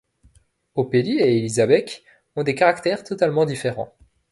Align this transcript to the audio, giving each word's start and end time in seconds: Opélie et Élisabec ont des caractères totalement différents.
Opélie 0.73 1.19
et 1.19 1.37
Élisabec 1.37 2.03
ont 2.35 2.41
des 2.41 2.55
caractères 2.55 3.03
totalement 3.03 3.45
différents. 3.45 3.93